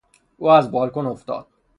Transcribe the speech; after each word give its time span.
او 0.37 0.47
از 0.49 0.71
بالکن 0.71 1.05
افتاد. 1.05 1.47